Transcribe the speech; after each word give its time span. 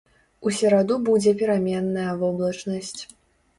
У 0.45 0.53
сераду 0.59 0.97
будзе 1.09 1.35
пераменная 1.43 2.17
воблачнасць. 2.25 2.99